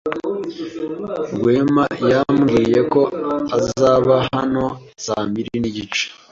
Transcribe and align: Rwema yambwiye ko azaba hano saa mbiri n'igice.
Rwema 1.35 1.85
yambwiye 2.11 2.79
ko 2.93 3.01
azaba 3.57 4.13
hano 4.33 4.63
saa 5.03 5.23
mbiri 5.29 5.55
n'igice. 5.61 6.03